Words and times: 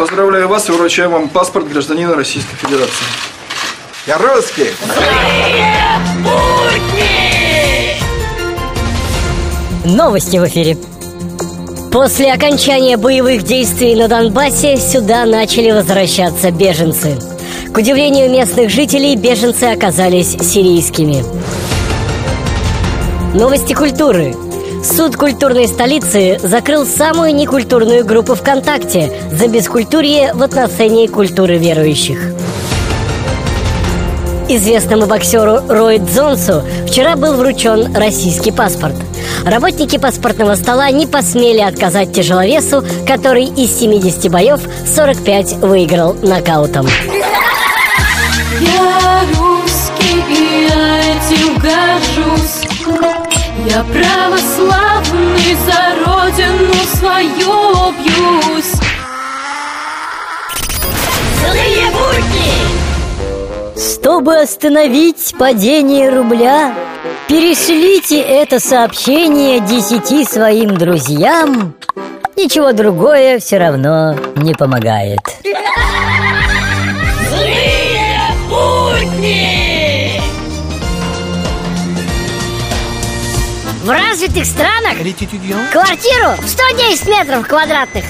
Поздравляю 0.00 0.48
вас 0.48 0.66
и 0.66 0.72
вручаю 0.72 1.10
вам 1.10 1.28
паспорт 1.28 1.68
гражданина 1.68 2.14
Российской 2.14 2.56
Федерации. 2.56 3.04
Я 4.06 4.16
русский! 4.16 4.70
Новости 9.84 10.38
в 10.38 10.48
эфире. 10.48 10.78
После 11.92 12.32
окончания 12.32 12.96
боевых 12.96 13.42
действий 13.42 13.94
на 13.94 14.08
Донбассе 14.08 14.78
сюда 14.78 15.26
начали 15.26 15.70
возвращаться 15.70 16.50
беженцы. 16.50 17.18
К 17.70 17.76
удивлению 17.76 18.30
местных 18.30 18.70
жителей, 18.70 19.16
беженцы 19.16 19.64
оказались 19.64 20.30
сирийскими. 20.30 21.22
Новости 23.34 23.74
культуры. 23.74 24.34
Суд 24.82 25.16
культурной 25.16 25.68
столицы 25.68 26.38
закрыл 26.42 26.86
самую 26.86 27.34
некультурную 27.34 28.04
группу 28.04 28.34
ВКонтакте 28.34 29.12
за 29.30 29.46
бескультурье 29.46 30.32
в 30.32 30.42
отношении 30.42 31.06
культуры 31.06 31.58
верующих. 31.58 32.18
Известному 34.48 35.06
боксеру 35.06 35.60
Рой 35.68 35.98
Дзонсу 35.98 36.62
вчера 36.86 37.14
был 37.16 37.34
вручен 37.34 37.94
российский 37.94 38.52
паспорт. 38.52 38.96
Работники 39.44 39.98
паспортного 39.98 40.54
стола 40.54 40.90
не 40.90 41.06
посмели 41.06 41.60
отказать 41.60 42.12
тяжеловесу, 42.12 42.84
который 43.06 43.44
из 43.44 43.78
70 43.78 44.30
боев 44.30 44.60
45 44.94 45.58
выиграл 45.58 46.14
нокаутом. 46.14 46.88
Я 48.60 49.20
русский, 49.38 50.24
и 50.28 50.68
я 50.68 51.00
этим 51.00 51.54
горжусь 51.58 53.19
Я 53.70 53.84
православный, 53.84 55.54
за 55.64 56.04
родину 56.04 56.74
свою 56.98 57.92
бьюсь 58.02 58.80
Чтобы 63.76 64.40
остановить 64.40 65.34
падение 65.38 66.10
рубля, 66.10 66.74
перешлите 67.28 68.20
это 68.20 68.58
сообщение 68.58 69.60
десяти 69.60 70.24
своим 70.24 70.76
друзьям. 70.76 71.74
Ничего 72.36 72.72
другое 72.72 73.38
все 73.38 73.58
равно 73.58 74.16
не 74.34 74.52
помогает. 74.54 75.20
В 83.82 83.88
развитых 83.88 84.44
странах 84.44 84.98
квартиру 85.72 86.34
в 86.42 86.46
110 86.46 87.06
метров 87.06 87.46
квадратных 87.46 88.04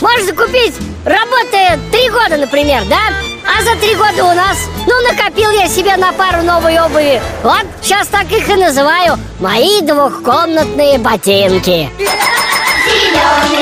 можно 0.00 0.32
купить, 0.34 0.74
работая 1.04 1.80
три 1.90 2.08
года, 2.08 2.36
например, 2.36 2.84
да? 2.84 2.98
А 3.44 3.62
за 3.64 3.74
три 3.80 3.96
года 3.96 4.24
у 4.24 4.34
нас, 4.34 4.56
ну, 4.86 4.94
накопил 5.02 5.50
я 5.50 5.66
себе 5.66 5.96
на 5.96 6.12
пару 6.12 6.42
новой 6.42 6.78
обуви. 6.78 7.20
Вот, 7.42 7.66
сейчас 7.82 8.06
так 8.06 8.30
их 8.30 8.48
и 8.48 8.54
называю 8.54 9.18
Мои 9.40 9.80
двухкомнатные 9.80 10.98
ботинки 10.98 11.90
Зеленые 11.98 13.57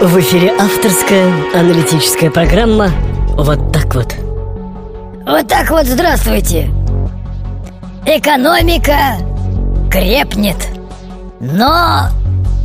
В 0.00 0.20
эфире 0.20 0.52
авторская 0.56 1.26
аналитическая 1.54 2.30
программа 2.30 2.88
«Вот 3.30 3.72
так 3.72 3.92
вот» 3.96 4.14
Вот 5.26 5.48
так 5.48 5.68
вот, 5.70 5.86
здравствуйте. 5.86 6.70
Экономика 8.06 9.16
крепнет 9.90 10.68
Но 11.40 12.10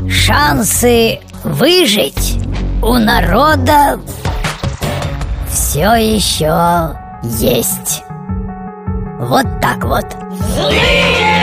шансы 0.07 1.21
выжить 1.43 2.37
у 2.83 2.93
народа 2.99 3.99
все 5.49 5.95
еще 5.95 6.95
есть. 7.23 8.03
Вот 9.17 9.47
так 9.59 9.83
вот. 9.83 10.05
Злые 10.55 11.33